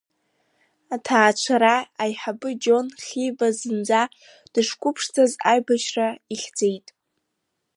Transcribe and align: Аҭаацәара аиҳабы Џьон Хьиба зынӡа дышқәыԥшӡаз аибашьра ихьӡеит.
Аҭаацәара 0.95 1.75
аиҳабы 2.03 2.49
Џьон 2.61 2.87
Хьиба 3.05 3.47
зынӡа 3.57 4.01
дышқәыԥшӡаз 4.53 5.31
аибашьра 5.51 6.07
ихьӡеит. 6.33 6.87